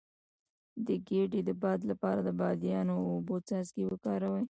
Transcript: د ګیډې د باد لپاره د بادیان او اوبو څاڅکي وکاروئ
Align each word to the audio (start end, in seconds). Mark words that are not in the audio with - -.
د 0.85 0.87
ګیډې 1.07 1.41
د 1.47 1.49
باد 1.61 1.79
لپاره 1.91 2.19
د 2.23 2.29
بادیان 2.39 2.87
او 2.95 3.01
اوبو 3.13 3.35
څاڅکي 3.47 3.83
وکاروئ 3.87 4.39